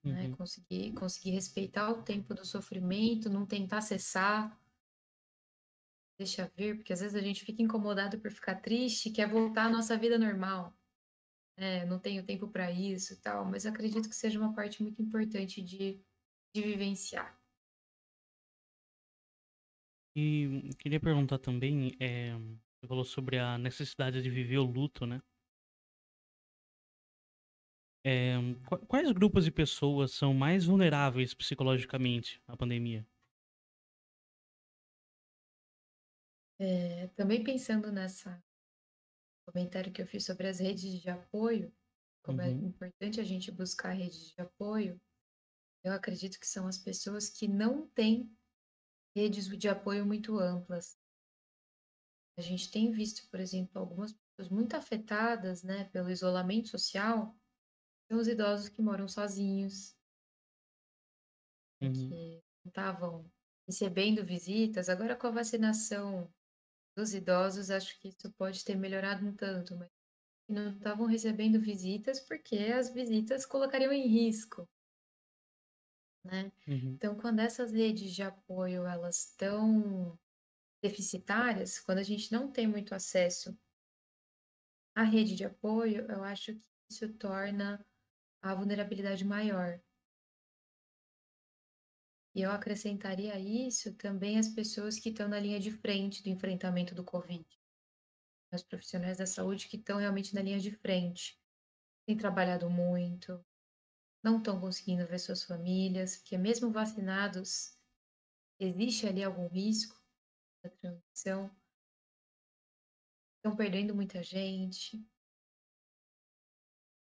Né? 0.04 0.28
Uhum. 0.28 0.36
Conseguir, 0.36 0.94
conseguir 0.94 1.32
respeitar 1.32 1.92
o 1.92 2.04
tempo 2.04 2.34
do 2.34 2.46
sofrimento, 2.46 3.30
não 3.30 3.46
tentar 3.46 3.82
cessar, 3.82 4.58
deixa 6.18 6.52
vir, 6.56 6.78
porque 6.78 6.94
às 6.94 7.00
vezes 7.00 7.16
a 7.16 7.22
gente 7.22 7.46
fica 7.46 7.62
incomodado 7.62 8.20
por 8.20 8.32
ficar 8.32 8.56
triste, 8.56 9.10
quer 9.10 9.30
voltar 9.30 9.66
à 9.66 9.70
nossa 9.70 9.98
vida 9.98 10.18
normal. 10.18 10.74
É, 11.58 11.86
não 11.86 12.00
tenho 12.00 12.26
tempo 12.26 12.48
para 12.48 12.72
isso 12.72 13.14
e 13.14 13.18
tal, 13.18 13.46
mas 13.46 13.66
acredito 13.66 14.08
que 14.08 14.16
seja 14.16 14.40
uma 14.40 14.54
parte 14.54 14.82
muito 14.82 15.02
importante 15.02 15.62
de, 15.62 16.02
de 16.56 16.62
vivenciar. 16.62 17.38
E 20.16 20.70
queria 20.80 21.00
perguntar 21.00 21.40
também, 21.40 21.92
é, 22.00 22.34
você 22.36 22.88
falou 22.88 23.04
sobre 23.04 23.38
a 23.38 23.58
necessidade 23.58 24.22
de 24.22 24.30
viver 24.30 24.58
o 24.58 24.64
luto, 24.64 25.06
né? 25.06 25.22
É, 28.04 28.34
qu- 28.66 28.86
quais 28.88 29.12
grupos 29.12 29.44
de 29.46 29.52
pessoas 29.52 30.12
são 30.14 30.34
mais 30.34 30.66
vulneráveis 30.66 31.34
psicologicamente 31.34 32.42
à 32.48 32.56
pandemia? 32.56 33.06
É, 36.58 37.08
também 37.10 37.44
pensando 37.44 37.92
nessa 37.92 38.44
comentário 39.46 39.92
que 39.92 40.02
eu 40.02 40.08
fiz 40.08 40.26
sobre 40.26 40.48
as 40.48 40.60
redes 40.60 41.02
de 41.02 41.10
apoio, 41.10 41.76
como 42.24 42.42
é 42.42 42.52
Uhum. 42.52 42.62
importante 42.62 43.20
a 43.20 43.24
gente 43.24 43.52
buscar 43.52 43.92
redes 43.92 44.32
de 44.32 44.42
apoio, 44.42 45.02
eu 45.84 45.94
acredito 45.94 46.40
que 46.40 46.48
são 46.48 46.68
as 46.68 46.78
pessoas 46.80 47.30
que 47.30 47.48
não 47.48 47.90
têm 47.90 48.38
redes 49.16 49.48
de 49.58 49.70
apoio 49.70 50.06
muito 50.06 50.40
amplas. 50.40 51.00
A 52.38 52.42
gente 52.42 52.72
tem 52.72 52.92
visto, 52.92 53.30
por 53.30 53.40
exemplo, 53.40 53.80
algumas 53.80 54.14
pessoas 54.14 54.50
muito 54.52 54.74
afetadas, 54.76 55.62
né, 55.64 55.84
pelo 55.86 56.10
isolamento 56.10 56.68
social, 56.70 57.39
os 58.18 58.28
idosos 58.28 58.70
que 58.70 58.82
moram 58.82 59.08
sozinhos, 59.08 59.98
Uhum. 61.82 62.20
que 62.20 62.44
não 62.64 62.70
estavam 62.70 63.32
recebendo 63.68 64.26
visitas. 64.26 64.90
Agora, 64.90 65.16
com 65.16 65.28
a 65.28 65.32
vacinação 65.32 66.34
dos 66.98 67.14
idosos, 67.16 67.72
acho 67.72 68.00
que 68.00 68.10
isso 68.10 68.34
pode 68.38 68.66
ter 68.66 68.76
melhorado 68.76 69.26
um 69.28 69.36
tanto, 69.36 69.78
mas 69.78 69.90
não 70.50 70.78
estavam 70.78 71.08
recebendo 71.08 71.62
visitas 71.62 72.22
porque 72.22 72.58
as 72.58 72.94
visitas 72.94 73.46
colocariam 73.46 73.94
em 73.94 74.08
risco, 74.08 74.68
né? 76.24 76.52
Uhum. 76.68 77.02
Então, 77.02 77.18
quando 77.18 77.40
essas 77.40 77.72
redes 77.72 78.14
de 78.14 78.24
apoio 78.24 78.86
elas 78.86 79.30
estão 79.30 80.18
deficitárias, 80.84 81.80
quando 81.80 82.00
a 82.00 82.04
gente 82.04 82.32
não 82.32 82.52
tem 82.52 82.68
muito 82.68 82.96
acesso 82.96 83.58
à 84.96 85.02
rede 85.04 85.36
de 85.36 85.44
apoio, 85.46 86.06
eu 86.12 86.24
acho 86.24 86.54
que 86.56 86.62
isso 86.92 87.18
torna 87.18 87.84
a 88.42 88.54
vulnerabilidade 88.54 89.26
maior. 89.26 89.82
E 92.36 92.42
eu 92.42 92.52
acrescentaria 92.52 93.34
a 93.34 93.40
isso 93.40 93.94
também 93.96 94.38
as 94.38 94.48
pessoas 94.48 95.00
que 95.00 95.10
estão 95.10 95.28
na 95.28 95.40
linha 95.40 95.60
de 95.60 95.72
frente 95.72 96.24
do 96.24 96.30
enfrentamento 96.30 96.96
do 96.96 97.04
Covid. 97.04 97.46
Os 98.54 98.64
profissionais 98.64 99.18
da 99.18 99.26
saúde 99.26 99.68
que 99.68 99.78
estão 99.78 99.98
realmente 99.98 100.34
na 100.34 100.42
linha 100.42 100.60
de 100.60 100.72
frente. 100.72 101.40
Têm 102.06 102.18
trabalhado 102.18 102.70
muito, 102.70 103.44
não 104.24 104.38
estão 104.38 104.60
conseguindo 104.60 105.06
ver 105.06 105.20
suas 105.20 105.44
famílias, 105.44 106.18
porque 106.18 106.38
mesmo 106.38 106.72
vacinados, 106.72 107.78
existe 108.60 109.08
ali 109.08 109.24
algum 109.24 109.48
risco 109.48 110.02
da 110.64 110.70
transmissão. 110.70 111.56
Estão 113.38 113.56
perdendo 113.56 113.96
muita 113.96 114.22
gente. 114.22 115.06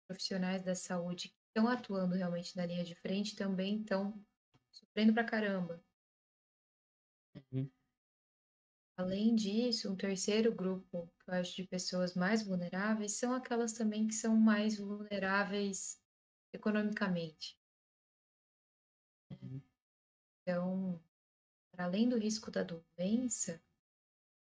Profissionais 0.07 0.63
da 0.63 0.75
saúde 0.75 1.29
que 1.29 1.35
estão 1.47 1.67
atuando 1.69 2.15
realmente 2.15 2.55
na 2.55 2.65
linha 2.65 2.83
de 2.83 2.95
frente 2.95 3.35
também 3.35 3.81
estão 3.81 4.23
sofrendo 4.71 5.13
pra 5.13 5.23
caramba. 5.25 5.83
Uhum. 7.35 7.71
Além 8.97 9.35
disso, 9.35 9.91
um 9.91 9.95
terceiro 9.95 10.53
grupo 10.53 11.11
que 11.19 11.29
eu 11.29 11.33
acho 11.35 11.55
de 11.55 11.67
pessoas 11.67 12.15
mais 12.15 12.43
vulneráveis 12.43 13.17
são 13.17 13.33
aquelas 13.33 13.73
também 13.73 14.07
que 14.07 14.13
são 14.15 14.35
mais 14.35 14.77
vulneráveis 14.79 16.01
economicamente. 16.53 17.59
Uhum. 19.31 19.61
Então, 20.41 21.03
para 21.71 21.85
além 21.85 22.09
do 22.09 22.17
risco 22.17 22.51
da 22.51 22.63
doença, 22.63 23.63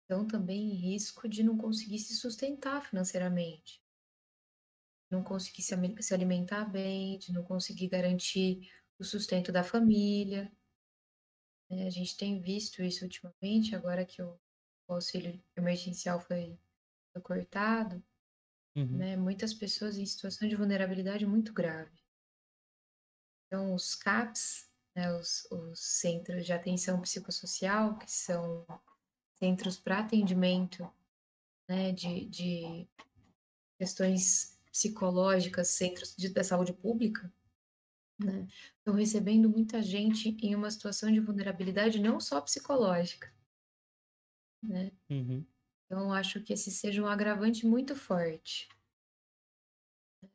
estão 0.03 0.27
também 0.27 0.72
em 0.72 0.75
risco 0.75 1.27
de 1.29 1.43
não 1.43 1.57
conseguir 1.57 2.00
se 2.00 2.15
sustentar 2.15 2.81
financeiramente, 2.86 3.82
não 5.13 5.24
conseguir 5.24 5.62
se 5.63 6.13
alimentar 6.13 6.65
bem, 6.65 7.17
de 7.20 7.32
não 7.34 7.43
conseguir 7.43 7.89
garantir 7.89 8.70
o 9.00 9.03
sustento 9.05 9.51
da 9.51 9.63
família. 9.63 10.51
né? 11.70 11.88
A 11.88 11.89
gente 11.89 12.17
tem 12.17 12.41
visto 12.41 12.82
isso 12.84 13.05
ultimamente, 13.05 13.75
agora 13.75 14.05
que 14.05 14.22
o 14.22 14.39
o 14.86 14.96
auxílio 14.96 15.41
emergencial 15.55 16.20
foi, 16.20 16.60
foi 17.13 17.22
cortado, 17.22 18.03
Uhum. 18.75 18.98
né? 18.98 19.15
Muitas 19.15 19.53
pessoas 19.53 19.98
em 19.98 20.05
situação 20.05 20.48
de 20.50 20.55
vulnerabilidade 20.55 21.25
muito 21.25 21.53
grave. 21.53 22.03
Então, 23.48 23.74
os 23.74 23.96
CAPs, 23.96 24.70
né, 24.96 25.13
os, 25.13 25.46
os 25.51 25.79
Centros 25.79 26.46
de 26.46 26.53
Atenção 26.53 27.00
Psicossocial, 27.01 27.98
que 28.00 28.12
são 28.12 28.65
centros 29.38 29.77
para 29.77 30.00
atendimento 30.00 30.91
né, 31.70 31.91
de, 31.91 32.25
de 32.25 32.89
questões 33.79 34.52
psicológicas, 34.73 35.69
centros 35.69 36.15
de, 36.17 36.29
da 36.29 36.43
saúde 36.43 36.73
pública, 36.73 37.31
né, 38.19 38.47
estão 38.77 38.95
recebendo 38.95 39.49
muita 39.49 39.81
gente 39.83 40.29
em 40.41 40.55
uma 40.55 40.71
situação 40.71 41.11
de 41.11 41.19
vulnerabilidade 41.19 41.99
não 41.99 42.19
só 42.19 42.41
psicológica. 42.41 43.31
Né? 44.63 44.91
Uhum. 45.09 45.45
Então, 45.85 46.11
acho 46.11 46.41
que 46.43 46.53
esse 46.53 46.71
seja 46.71 47.03
um 47.03 47.07
agravante 47.07 47.65
muito 47.67 47.95
forte. 47.95 48.67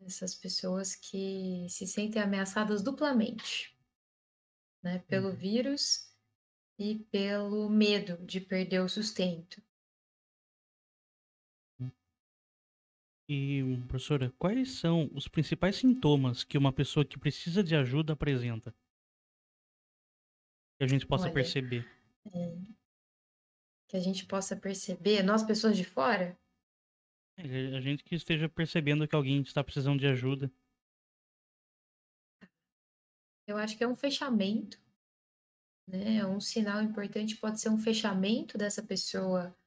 Essas 0.01 0.35
pessoas 0.35 0.95
que 0.95 1.67
se 1.69 1.87
sentem 1.87 2.23
ameaçadas 2.23 2.83
duplamente, 2.83 3.77
né? 4.83 4.99
Pelo 5.01 5.31
Uhum. 5.31 5.37
vírus 5.37 6.15
e 6.79 6.97
pelo 7.11 7.69
medo 7.71 8.25
de 8.27 8.41
perder 8.41 8.81
o 8.81 8.89
sustento. 8.89 9.63
E, 13.29 13.63
professora, 13.87 14.33
quais 14.39 14.73
são 14.73 15.09
os 15.15 15.29
principais 15.29 15.77
sintomas 15.77 16.43
que 16.45 16.59
uma 16.59 16.73
pessoa 16.73 17.05
que 17.05 17.19
precisa 17.19 17.63
de 17.63 17.75
ajuda 17.77 18.15
apresenta? 18.15 18.75
Que 20.77 20.85
a 20.85 20.89
gente 20.89 21.07
possa 21.07 21.29
Olha, 21.29 21.35
perceber. 21.35 21.87
que 23.87 23.97
a 23.97 24.01
gente 24.01 24.25
possa 24.25 24.57
perceber, 24.57 25.23
nós 25.23 25.43
pessoas 25.43 25.77
de 25.77 25.85
fora, 25.85 26.39
É, 27.37 27.77
A 27.77 27.81
gente 27.81 28.05
que 28.05 28.15
esteja 28.15 28.49
percebendo 28.49 29.07
que 29.09 29.15
alguém 29.17 29.41
está 29.43 29.63
precisando 29.65 29.99
de 30.01 30.07
ajuda. 30.07 30.51
eu 33.49 33.57
acho 33.57 33.77
que 33.77 33.83
é 33.83 33.89
um 33.89 33.97
fechamento, 33.97 34.79
né? 35.89 36.25
Um 36.25 36.39
sinal 36.41 36.81
importante 36.83 37.37
pode 37.37 37.61
ser 37.61 37.69
um 37.69 37.79
fechamento 37.79 38.57
dessa 38.57 38.81
pessoa 38.83 39.58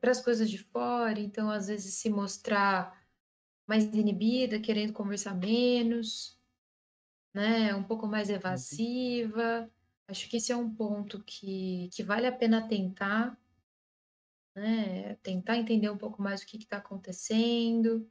para 0.00 0.10
as 0.10 0.20
coisas 0.20 0.50
de 0.50 0.58
fora, 0.58 1.20
então 1.20 1.50
às 1.50 1.68
vezes 1.68 1.94
se 1.94 2.10
mostrar 2.10 3.00
mais 3.66 3.84
inibida, 3.84 4.60
querendo 4.60 4.92
conversar 4.92 5.34
menos, 5.34 6.38
né? 7.34 7.74
Um 7.74 7.82
pouco 7.82 8.06
mais 8.06 8.28
evasiva. 8.28 9.70
Acho 10.08 10.28
que 10.28 10.36
esse 10.36 10.52
é 10.52 10.56
um 10.56 10.74
ponto 10.74 11.22
que, 11.22 11.88
que 11.92 12.02
vale 12.02 12.26
a 12.26 12.32
pena 12.36 12.66
tentar, 12.66 13.38
né? 14.54 15.14
Tentar 15.16 15.56
entender 15.56 15.90
um 15.90 15.96
pouco 15.96 16.20
mais 16.20 16.42
o 16.42 16.46
que 16.46 16.56
está 16.56 16.78
acontecendo. 16.78 18.10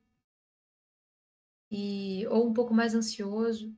E, 1.70 2.26
ou 2.28 2.48
um 2.48 2.54
pouco 2.54 2.74
mais 2.74 2.96
ansioso, 2.96 3.78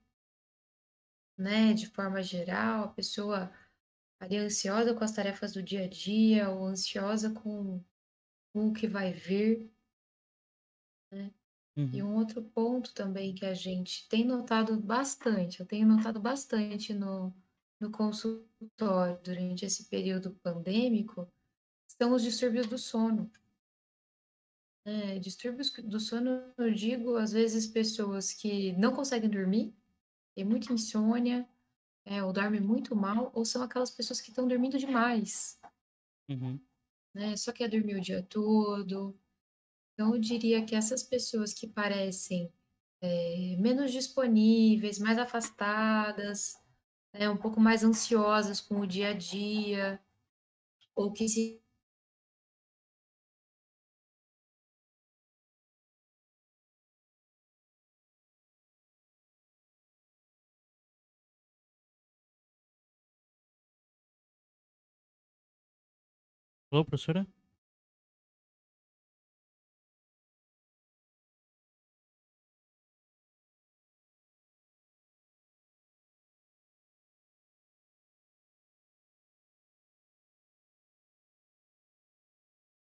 né? 1.37 1.73
De 1.73 1.87
forma 1.87 2.21
geral, 2.23 2.85
a 2.85 2.87
pessoa 2.89 3.51
ali 4.19 4.37
ansiosa 4.37 4.93
com 4.95 5.03
as 5.03 5.11
tarefas 5.13 5.53
do 5.53 5.61
dia 5.63 5.83
a 5.85 5.87
dia 5.89 6.49
ou 6.49 6.65
ansiosa 6.65 7.31
com, 7.31 7.83
com 8.53 8.69
o 8.69 8.73
que 8.73 8.87
vai 8.87 9.13
vir, 9.13 9.71
né? 11.11 11.33
E 11.91 12.01
Uhum. 12.01 12.03
um 12.03 12.15
outro 12.15 12.43
ponto 12.43 12.93
também 12.93 13.35
que 13.35 13.45
a 13.45 13.53
gente 13.53 14.07
tem 14.09 14.25
notado 14.25 14.79
bastante, 14.79 15.59
eu 15.61 15.65
tenho 15.65 15.87
notado 15.87 16.19
bastante 16.21 16.93
no, 16.93 17.33
no 17.79 17.91
consultório 17.91 19.19
durante 19.23 19.65
esse 19.65 19.85
período 19.89 20.33
pandêmico, 20.43 21.31
são 21.87 22.13
os 22.13 22.23
distúrbios 22.23 22.67
do 22.67 22.77
sono. 22.77 23.31
É, 24.85 25.17
distúrbios 25.19 25.71
do 25.71 25.99
sono, 25.99 26.53
eu 26.57 26.73
digo, 26.73 27.15
às 27.15 27.31
vezes 27.31 27.65
pessoas 27.67 28.33
que 28.33 28.73
não 28.73 28.93
conseguem 28.93 29.29
dormir, 29.29 29.73
têm 30.35 30.45
muita 30.45 30.73
insônia, 30.73 31.47
é, 32.05 32.23
ou 32.23 32.33
dormem 32.33 32.61
muito 32.61 32.95
mal, 32.95 33.31
ou 33.35 33.45
são 33.45 33.63
aquelas 33.63 33.91
pessoas 33.91 34.21
que 34.21 34.29
estão 34.29 34.47
dormindo 34.47 34.77
demais, 34.77 35.59
Uhum. 36.29 36.65
né? 37.13 37.35
Só 37.37 37.51
quer 37.51 37.69
dormir 37.69 37.95
o 37.95 38.01
dia 38.01 38.23
todo. 38.23 39.17
Então, 39.93 40.15
eu 40.15 40.21
diria 40.21 40.65
que 40.65 40.75
essas 40.75 41.03
pessoas 41.03 41.53
que 41.53 41.67
parecem 41.67 42.51
é, 43.01 43.57
menos 43.59 43.91
disponíveis, 43.91 44.99
mais 44.99 45.17
afastadas, 45.19 46.55
né, 47.13 47.29
um 47.29 47.37
pouco 47.37 47.59
mais 47.61 47.83
ansiosas 47.83 48.61
com 48.61 48.81
o 48.81 48.87
dia 48.87 49.09
a 49.09 49.13
dia, 49.13 50.01
ou 50.95 51.13
que 51.13 51.29
se 51.29 51.62
Alô, 66.73 66.83
professora? 66.83 67.27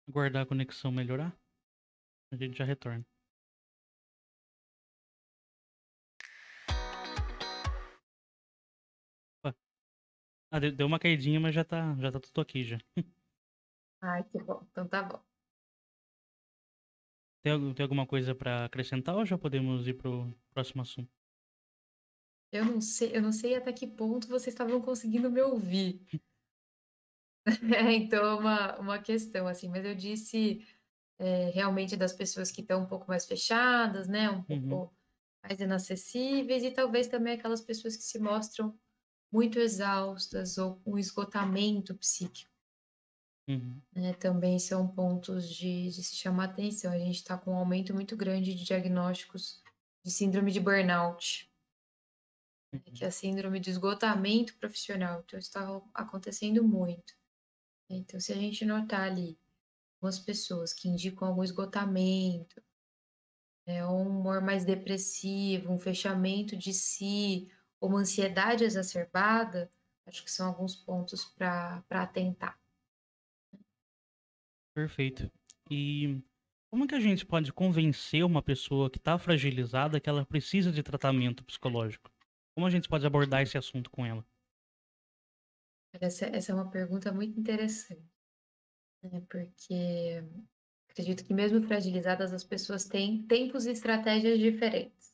Aguardar 0.07 0.43
a 0.43 0.45
conexão 0.45 0.91
melhorar. 0.91 1.35
A 2.31 2.35
gente 2.35 2.57
já 2.57 2.65
retorna. 2.65 3.03
Ah, 10.51 10.59
deu 10.59 10.85
uma 10.87 10.99
caidinha, 10.99 11.39
mas 11.39 11.55
já 11.55 11.63
tá, 11.63 11.95
já 11.99 12.11
tá 12.11 12.19
tudo 12.19 12.41
aqui 12.41 12.63
já. 12.63 12.77
Ai, 14.01 14.23
que 14.29 14.37
bom. 14.43 14.67
Então 14.69 14.87
tá 14.87 15.01
bom. 15.03 15.23
Tem, 17.43 17.73
tem 17.75 17.83
alguma 17.83 18.07
coisa 18.07 18.33
pra 18.35 18.65
acrescentar 18.65 19.15
ou 19.15 19.25
já 19.25 19.37
podemos 19.37 19.87
ir 19.87 19.93
pro 19.95 20.35
próximo 20.53 20.81
assunto? 20.81 21.11
Eu 22.51 22.63
não 22.65 22.79
sei, 22.81 23.13
eu 23.15 23.21
não 23.21 23.31
sei 23.33 23.55
até 23.55 23.71
que 23.73 23.85
ponto 23.87 24.27
vocês 24.27 24.47
estavam 24.53 24.81
conseguindo 24.81 25.29
me 25.31 25.41
ouvir. 25.41 26.05
É, 27.75 27.91
então 27.93 28.23
é 28.25 28.33
uma, 28.35 28.79
uma 28.79 28.99
questão, 29.01 29.47
assim, 29.47 29.67
mas 29.69 29.83
eu 29.85 29.95
disse 29.95 30.65
é, 31.19 31.49
realmente 31.51 31.97
das 31.97 32.13
pessoas 32.13 32.51
que 32.51 32.61
estão 32.61 32.83
um 32.83 32.87
pouco 32.87 33.07
mais 33.07 33.25
fechadas, 33.27 34.07
né? 34.07 34.29
Um 34.31 34.45
Uhum. 34.47 34.69
pouco 34.69 34.95
mais 35.43 35.59
inacessíveis, 35.61 36.63
e 36.63 36.71
talvez 36.71 37.07
também 37.07 37.33
aquelas 37.35 37.61
pessoas 37.61 37.97
que 37.97 38.03
se 38.03 38.19
mostram 38.19 38.79
muito 39.31 39.59
exaustas 39.59 40.57
ou 40.59 40.77
com 40.81 40.97
esgotamento 40.99 41.97
psíquico. 41.97 42.50
Uhum. 43.51 43.81
né, 43.93 44.13
também 44.13 44.57
são 44.59 44.87
pontos 44.87 45.49
de, 45.49 45.89
de 45.89 46.03
se 46.03 46.15
chamar 46.15 46.45
atenção. 46.45 46.93
A 46.93 46.97
gente 46.97 47.17
está 47.17 47.37
com 47.37 47.51
um 47.51 47.57
aumento 47.57 47.93
muito 47.93 48.15
grande 48.15 48.55
de 48.55 48.63
diagnósticos 48.63 49.61
de 50.03 50.09
síndrome 50.11 50.51
de 50.51 50.59
burnout, 50.59 51.51
né, 52.71 52.79
que 52.93 53.03
é 53.03 53.07
a 53.07 53.11
síndrome 53.11 53.59
de 53.59 53.69
esgotamento 53.69 54.55
profissional. 54.57 55.21
Então, 55.25 55.37
está 55.37 55.81
acontecendo 55.93 56.63
muito. 56.63 57.13
Então, 57.89 58.19
se 58.19 58.31
a 58.31 58.35
gente 58.37 58.63
notar 58.63 59.01
ali 59.01 59.37
algumas 59.97 60.17
pessoas 60.17 60.71
que 60.73 60.87
indicam 60.87 61.27
algum 61.27 61.43
esgotamento, 61.43 62.63
né, 63.67 63.85
ou 63.85 63.99
um 63.99 64.19
humor 64.19 64.41
mais 64.41 64.63
depressivo, 64.63 65.73
um 65.73 65.79
fechamento 65.79 66.55
de 66.55 66.73
si, 66.73 67.51
ou 67.81 67.89
uma 67.89 67.99
ansiedade 67.99 68.63
exacerbada, 68.63 69.69
acho 70.05 70.23
que 70.23 70.31
são 70.31 70.47
alguns 70.47 70.75
pontos 70.75 71.25
para 71.25 71.83
atentar. 71.89 72.60
Perfeito. 74.81 75.31
E 75.69 76.23
como 76.71 76.87
que 76.87 76.95
a 76.95 76.99
gente 76.99 77.23
pode 77.23 77.53
convencer 77.53 78.25
uma 78.25 78.41
pessoa 78.41 78.89
que 78.89 78.97
tá 78.97 79.15
fragilizada 79.19 79.99
que 79.99 80.09
ela 80.09 80.25
precisa 80.25 80.71
de 80.71 80.81
tratamento 80.81 81.43
psicológico? 81.43 82.09
Como 82.55 82.65
a 82.65 82.69
gente 82.69 82.89
pode 82.89 83.05
abordar 83.05 83.43
esse 83.43 83.57
assunto 83.57 83.91
com 83.91 84.03
ela? 84.03 84.25
Essa, 85.93 86.25
essa 86.25 86.51
é 86.51 86.55
uma 86.55 86.71
pergunta 86.71 87.11
muito 87.11 87.39
interessante, 87.39 88.09
né? 89.03 89.21
Porque 89.29 90.23
acredito 90.89 91.23
que 91.23 91.33
mesmo 91.33 91.61
fragilizadas 91.61 92.33
as 92.33 92.43
pessoas 92.43 92.85
têm 92.85 93.21
tempos 93.27 93.67
e 93.67 93.71
estratégias 93.71 94.39
diferentes. 94.39 95.13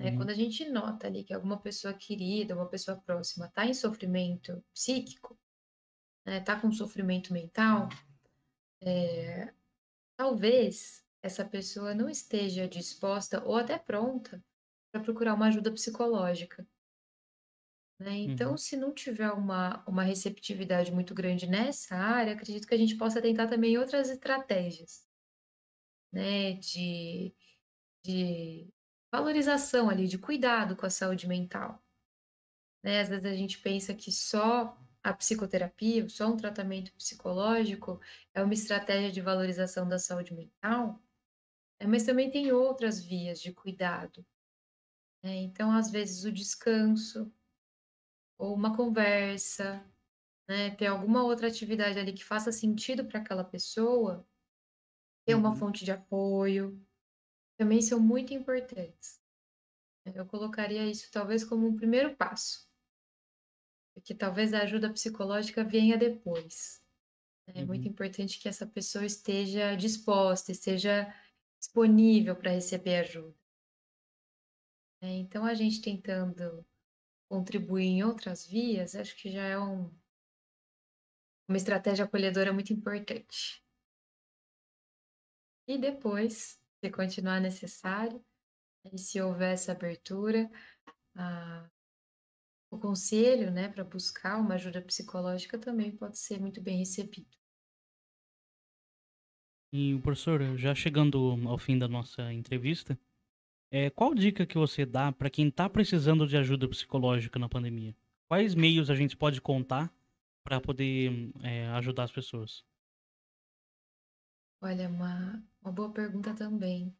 né? 0.00 0.10
Uhum. 0.10 0.16
Quando 0.16 0.30
a 0.30 0.34
gente 0.34 0.68
nota 0.68 1.06
ali 1.06 1.22
que 1.22 1.32
alguma 1.32 1.60
pessoa 1.60 1.94
querida, 1.94 2.56
uma 2.56 2.68
pessoa 2.68 2.96
próxima 2.96 3.46
está 3.46 3.66
em 3.66 3.74
sofrimento 3.74 4.64
psíquico, 4.74 5.38
está 6.26 6.60
com 6.60 6.72
sofrimento 6.72 7.32
mental, 7.32 7.88
é, 8.82 9.54
talvez 10.16 11.06
essa 11.22 11.44
pessoa 11.44 11.94
não 11.94 12.08
esteja 12.08 12.68
disposta 12.68 13.44
ou 13.44 13.56
até 13.56 13.78
pronta 13.78 14.44
para 14.92 15.02
procurar 15.02 15.34
uma 15.34 15.48
ajuda 15.48 15.72
psicológica. 15.72 16.66
Né? 18.00 18.12
Então, 18.18 18.52
Uhum. 18.52 18.56
se 18.56 18.76
não 18.76 18.94
tiver 18.94 19.30
uma, 19.32 19.84
uma 19.86 20.02
receptividade 20.04 20.92
muito 20.92 21.14
grande 21.14 21.46
nessa 21.48 21.96
área, 21.96 22.32
acredito 22.34 22.66
que 22.66 22.74
a 22.74 22.78
gente 22.78 22.96
possa 22.96 23.20
tentar 23.20 23.48
também 23.48 23.76
outras 23.76 24.08
estratégias, 24.08 25.08
né? 26.12 26.52
De, 26.54 27.34
de 28.04 28.72
valorização 29.12 29.90
ali, 29.90 30.06
de 30.06 30.18
cuidado 30.18 30.76
com 30.76 30.86
a 30.86 30.90
saúde 30.90 31.26
mental. 31.28 31.84
Né? 32.82 33.00
Às 33.00 33.08
vezes 33.08 33.24
a 33.26 33.34
gente 33.34 33.60
pensa 33.60 33.94
que 33.94 34.12
só 34.12 34.78
a 35.10 35.14
psicoterapia, 35.14 36.08
só 36.08 36.28
um 36.28 36.36
tratamento 36.36 36.92
psicológico 36.94 38.00
é 38.34 38.42
uma 38.42 38.54
estratégia 38.54 39.10
de 39.12 39.20
valorização 39.20 39.88
da 39.88 39.98
saúde 39.98 40.34
mental, 40.34 41.02
né? 41.80 41.86
mas 41.88 42.04
também 42.04 42.30
tem 42.30 42.52
outras 42.52 43.02
vias 43.04 43.40
de 43.40 43.52
cuidado. 43.52 44.26
né? 45.22 45.36
Então, 45.36 45.70
às 45.72 45.90
vezes, 45.90 46.24
o 46.24 46.32
descanso, 46.32 47.32
ou 48.38 48.54
uma 48.54 48.76
conversa, 48.76 49.84
né? 50.48 50.70
Ter 50.76 50.86
alguma 50.86 51.24
outra 51.24 51.48
atividade 51.48 51.98
ali 51.98 52.12
que 52.12 52.24
faça 52.24 52.52
sentido 52.52 53.06
para 53.06 53.20
aquela 53.20 53.44
pessoa, 53.44 54.28
ter 55.26 55.34
uma 55.36 55.52
Uhum. 55.52 55.54
fonte 55.54 55.84
de 55.84 55.92
apoio, 55.92 56.84
também 57.58 57.82
são 57.82 58.00
muito 58.00 58.34
importantes. 58.34 59.22
Eu 60.06 60.26
colocaria 60.26 60.86
isso 60.86 61.10
talvez 61.12 61.44
como 61.44 61.66
um 61.66 61.76
primeiro 61.76 62.16
passo, 62.16 62.67
porque 64.00 64.14
talvez 64.14 64.54
a 64.54 64.62
ajuda 64.62 64.92
psicológica 64.92 65.64
venha 65.64 65.96
depois. 65.98 66.80
É 67.48 67.64
muito 67.64 67.86
Uhum. 67.86 67.92
importante 67.92 68.38
que 68.40 68.48
essa 68.48 68.66
pessoa 68.66 69.04
esteja 69.04 69.74
disposta, 69.76 70.52
esteja 70.52 71.12
disponível 71.60 72.36
para 72.36 72.52
receber 72.52 72.96
ajuda. 72.96 73.36
É, 75.02 75.08
Então, 75.08 75.44
a 75.44 75.54
gente 75.54 75.80
tentando 75.82 76.64
contribuir 77.30 77.86
em 77.86 78.04
outras 78.04 78.46
vias, 78.46 78.94
acho 78.96 79.16
que 79.16 79.30
já 79.30 79.44
é 79.44 79.58
um, 79.58 79.90
uma 81.48 81.56
estratégia 81.56 82.04
acolhedora 82.04 82.52
muito 82.52 82.72
importante. 82.72 83.64
E 85.66 85.78
depois, 85.78 86.60
se 86.82 86.90
continuar 86.90 87.40
necessário, 87.40 88.24
e 88.92 88.98
se 88.98 89.20
houver 89.20 89.54
essa 89.54 89.72
abertura, 89.72 90.50
a- 91.16 91.70
o 92.70 92.78
conselho, 92.78 93.50
né, 93.50 93.68
para 93.68 93.84
buscar 93.84 94.38
uma 94.38 94.54
ajuda 94.54 94.82
psicológica 94.82 95.58
também 95.58 95.90
pode 95.90 96.18
ser 96.18 96.40
muito 96.40 96.60
bem 96.60 96.78
recebido. 96.78 97.36
E, 99.72 99.98
professor, 100.00 100.56
já 100.56 100.74
chegando 100.74 101.38
ao 101.46 101.58
fim 101.58 101.78
da 101.78 101.86
nossa 101.86 102.32
entrevista, 102.32 102.98
é, 103.70 103.90
qual 103.90 104.14
dica 104.14 104.46
que 104.46 104.56
você 104.56 104.86
dá 104.86 105.12
para 105.12 105.28
quem 105.28 105.50
tá 105.50 105.68
precisando 105.68 106.26
de 106.26 106.36
ajuda 106.36 106.68
psicológica 106.68 107.38
na 107.38 107.48
pandemia? 107.48 107.94
Quais 108.26 108.54
meios 108.54 108.90
a 108.90 108.94
gente 108.94 109.16
pode 109.16 109.40
contar 109.40 109.92
para 110.42 110.60
poder 110.60 111.30
é, 111.42 111.68
ajudar 111.68 112.04
as 112.04 112.12
pessoas? 112.12 112.64
Olha, 114.60 114.88
uma, 114.88 115.42
uma 115.62 115.70
boa 115.70 115.92
pergunta 115.92 116.34
também. 116.34 116.96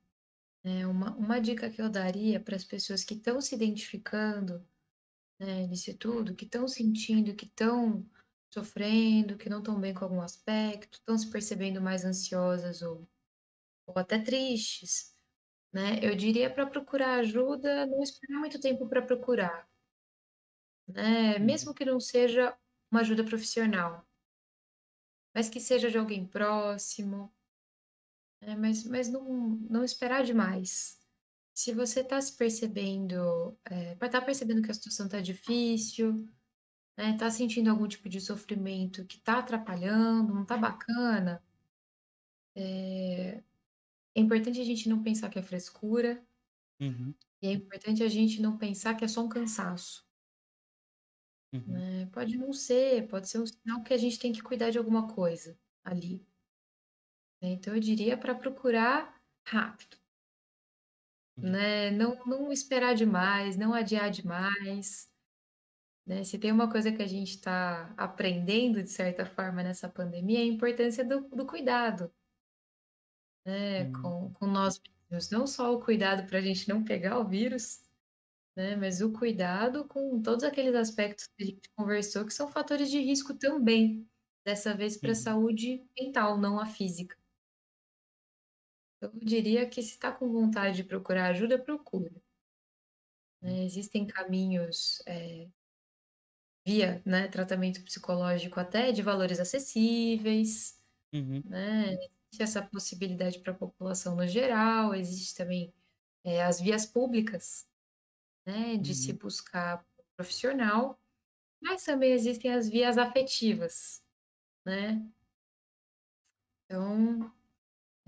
É 0.63 0.87
uma, 0.87 1.15
uma 1.17 1.41
dica 1.41 1.71
que 1.71 1.81
eu 1.81 1.89
daria 1.89 2.39
para 2.39 2.57
as 2.57 2.65
pessoas 2.65 3.03
que 3.03 3.15
estão 3.15 3.41
se 3.41 3.55
identificando 3.55 4.63
né, 5.39 5.67
disso 5.67 5.97
tudo, 5.97 6.35
que 6.35 6.45
estão 6.45 6.67
sentindo, 6.69 7.35
que 7.35 7.47
estão 7.47 8.09
sofrendo, 8.53 9.37
que 9.37 9.49
não 9.49 9.59
estão 9.59 9.81
bem 9.81 9.95
com 9.95 10.05
algum 10.05 10.21
aspecto, 10.21 10.99
estão 10.99 11.17
se 11.19 11.31
percebendo 11.31 11.81
mais 11.81 12.05
ansiosas 12.05 12.83
ou, 12.83 13.09
ou 13.87 13.95
até 13.99 14.19
tristes, 14.19 15.15
né? 15.73 15.99
Eu 16.03 16.15
diria 16.17 16.53
para 16.53 16.67
procurar 16.67 17.21
ajuda, 17.21 17.87
não 17.87 18.03
esperar 18.03 18.39
muito 18.39 18.61
tempo 18.61 18.89
para 18.89 19.03
procurar, 19.03 19.69
né? 20.89 21.37
Uhum. 21.37 21.45
Mesmo 21.45 21.75
que 21.75 21.85
não 21.85 22.01
seja 22.01 22.57
uma 22.91 23.01
ajuda 23.01 23.25
profissional, 23.25 24.07
mas 25.35 25.49
que 25.49 25.61
seja 25.61 25.91
de 25.91 25.99
alguém 25.99 26.27
próximo, 26.27 27.33
né? 28.41 28.57
Mas, 28.57 28.85
mas 28.85 29.09
não, 29.09 29.25
não 29.71 29.85
esperar 29.85 30.25
demais. 30.25 30.99
Se 31.59 31.73
você 31.73 32.03
está 32.03 32.21
se 32.21 32.37
percebendo, 32.37 33.59
é, 33.69 33.95
estar 33.95 34.21
percebendo 34.23 34.63
que 34.63 34.71
a 34.71 34.75
situação 34.75 35.07
está 35.07 35.21
difícil, 35.21 36.13
né? 36.99 37.17
Tá 37.19 37.31
sentindo 37.31 37.71
algum 37.71 37.89
tipo 37.89 38.09
de 38.09 38.21
sofrimento 38.21 39.07
que 39.07 39.17
está 39.17 39.41
atrapalhando, 39.41 40.35
não 40.35 40.43
está 40.43 40.57
bacana, 40.57 41.43
é, 42.55 43.39
é 44.15 44.21
importante 44.21 44.61
a 44.61 44.65
gente 44.65 44.89
não 44.89 45.03
pensar 45.03 45.31
que 45.31 45.39
é 45.39 45.43
frescura, 45.43 46.27
Uhum. 46.81 47.15
e 47.43 47.49
é 47.49 47.53
importante 47.53 48.05
a 48.05 48.09
gente 48.09 48.41
não 48.41 48.57
pensar 48.57 48.95
que 48.95 49.05
é 49.05 49.09
só 49.09 49.25
um 49.25 49.29
cansaço, 49.29 50.07
Uhum. 51.53 51.63
né? 51.73 52.07
Pode 52.07 52.37
não 52.37 52.53
ser, 52.53 53.07
pode 53.09 53.29
ser 53.29 53.39
um 53.41 53.47
sinal 53.47 53.83
que 53.83 53.93
a 53.95 53.97
gente 53.99 54.19
tem 54.19 54.33
que 54.33 54.43
cuidar 54.43 54.71
de 54.71 54.79
alguma 54.79 55.09
coisa 55.09 55.59
ali. 55.85 56.27
né? 57.43 57.49
Então 57.51 57.75
eu 57.75 57.81
diria 57.81 58.17
para 58.17 58.35
procurar 58.35 59.21
rápido. 59.45 59.98
Né? 61.41 61.91
Não, 61.91 62.17
não 62.27 62.53
esperar 62.53 62.95
demais, 62.95 63.57
não 63.57 63.75
adiar 63.75 64.11
demais, 64.11 65.09
né? 66.07 66.25
Se 66.25 66.39
tem 66.39 66.53
uma 66.53 66.71
coisa 66.71 66.93
que 66.93 67.03
a 67.03 67.07
gente 67.07 67.31
está 67.33 67.93
aprendendo, 67.97 68.83
de 68.83 68.91
certa 68.91 69.27
forma, 69.27 69.63
nessa 69.63 69.89
pandemia, 69.89 70.41
é 70.41 70.43
a 70.43 70.47
importância 70.47 71.05
do, 71.05 71.29
do 71.29 71.47
cuidado, 71.47 72.13
né? 73.45 73.91
Com, 73.93 74.33
com 74.35 74.47
nós 74.47 74.81
mesmos. 75.11 75.31
Não 75.31 75.47
só 75.47 75.75
o 75.75 75.81
cuidado 75.81 76.27
para 76.27 76.39
a 76.39 76.43
gente 76.43 76.69
não 76.69 76.85
pegar 76.85 77.19
o 77.19 77.29
vírus, 77.29 77.83
né? 78.57 78.77
Mas 78.77 79.03
o 79.03 79.13
cuidado 79.13 79.87
com 79.89 80.23
todos 80.23 80.45
aqueles 80.45 80.75
aspectos 80.75 81.27
que 81.29 81.45
a 81.45 81.47
gente 81.47 81.71
conversou, 81.77 82.25
que 82.27 82.35
são 82.35 82.49
fatores 82.51 82.91
de 82.91 83.01
risco 83.01 83.35
também, 83.35 84.09
dessa 84.47 84.75
vez 84.75 84.97
para 84.97 85.13
a 85.13 85.15
saúde 85.15 85.85
mental, 86.01 86.39
não 86.39 86.59
a 86.59 86.67
física. 86.67 87.18
Eu 89.01 89.11
diria 89.15 89.69
que 89.69 89.83
se 89.83 89.91
está 89.93 90.13
com 90.13 90.31
vontade 90.31 90.77
de 90.77 90.85
procurar 90.85 91.31
ajuda, 91.31 91.59
procura. 91.59 92.11
né? 93.43 93.65
Existem 93.65 94.07
caminhos 94.07 95.03
é, 95.07 95.49
via 96.67 97.03
né, 97.07 97.29
tratamento 97.29 97.83
psicológico 97.85 98.61
até 98.61 98.93
de 98.93 99.03
valores 99.03 99.41
acessíveis, 99.41 100.83
Uhum. 101.13 101.43
né? 101.43 101.95
Existe 101.95 102.43
essa 102.43 102.63
possibilidade 102.67 103.41
para 103.41 103.53
a 103.53 103.57
população 103.57 104.15
no 104.17 104.27
geral, 104.27 104.95
existe 104.95 105.35
também 105.35 105.73
é, 106.25 106.43
as 106.43 106.61
vias 106.61 106.85
públicas, 106.87 107.71
né, 108.47 108.77
de 108.77 108.95
se 108.95 109.13
Uhum. 109.13 109.19
buscar 109.19 109.87
um 109.99 110.05
profissional, 110.17 111.01
mas 111.63 111.85
também 111.85 112.13
existem 112.13 112.53
as 112.53 112.69
vias 112.69 112.99
afetivas, 112.99 114.05
né? 114.67 115.11
Então, 116.65 117.33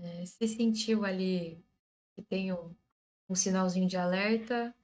é, 0.01 0.25
se 0.25 0.47
sentiu 0.47 1.05
ali 1.05 1.63
que 2.15 2.21
tem 2.21 2.51
um, 2.51 2.75
um 3.29 3.35
sinalzinho 3.35 3.87
de 3.87 3.97
alerta, 3.97 4.75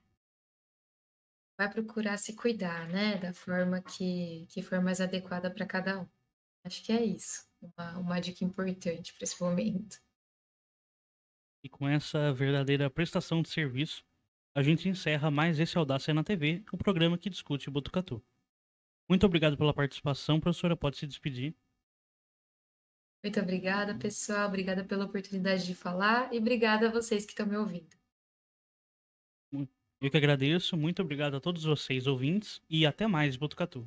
vai 1.57 1.69
procurar 1.69 2.17
se 2.17 2.35
cuidar, 2.35 2.87
né, 2.87 3.17
da 3.17 3.33
forma 3.33 3.81
que, 3.81 4.45
que 4.49 4.61
for 4.61 4.81
mais 4.81 5.01
adequada 5.01 5.49
para 5.49 5.65
cada 5.65 6.01
um. 6.01 6.07
Acho 6.63 6.83
que 6.83 6.91
é 6.91 7.03
isso, 7.03 7.49
uma, 7.61 7.97
uma 7.97 8.19
dica 8.19 8.45
importante 8.45 9.13
para 9.13 9.23
esse 9.23 9.41
momento. 9.41 9.99
E 11.63 11.69
com 11.69 11.87
essa 11.87 12.31
verdadeira 12.31 12.89
prestação 12.89 13.41
de 13.41 13.49
serviço, 13.49 14.05
a 14.53 14.61
gente 14.61 14.87
encerra 14.87 15.31
mais 15.31 15.59
esse 15.59 15.77
Audácia 15.77 16.13
na 16.13 16.23
TV, 16.23 16.63
o 16.71 16.77
programa 16.77 17.17
que 17.17 17.29
discute 17.29 17.69
Botucatu. 17.69 18.23
Muito 19.09 19.25
obrigado 19.25 19.57
pela 19.57 19.73
participação, 19.73 20.39
professora. 20.39 20.75
Pode 20.75 20.97
se 20.97 21.07
despedir. 21.07 21.55
Muito 23.27 23.41
obrigada, 23.41 23.93
pessoal. 23.93 24.47
Obrigada 24.47 24.85
pela 24.85 25.03
oportunidade 25.03 25.65
de 25.65 25.75
falar 25.75 26.33
e 26.33 26.37
obrigada 26.37 26.87
a 26.87 26.89
vocês 26.89 27.25
que 27.25 27.33
estão 27.33 27.45
me 27.45 27.57
ouvindo. 27.57 27.93
Eu 29.99 30.09
que 30.09 30.15
agradeço. 30.15 30.77
Muito 30.77 31.01
obrigado 31.01 31.35
a 31.35 31.41
todos 31.41 31.65
vocês, 31.65 32.07
ouvintes, 32.07 32.61
e 32.69 32.85
até 32.85 33.05
mais, 33.05 33.35
Botucatu. 33.35 33.85